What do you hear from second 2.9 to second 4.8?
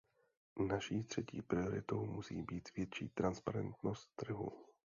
transparentnost trhu.